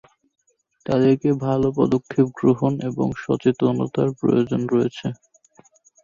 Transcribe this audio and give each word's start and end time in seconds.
তাদেরকে 0.85 1.29
ভাল 1.43 1.61
পদক্ষেপ 1.77 2.27
গ্রহণ 2.39 2.73
এবং 2.89 3.07
সচেতনতার 3.23 4.09
প্রয়োজন 4.19 4.61
রয়েছে। 4.73 5.07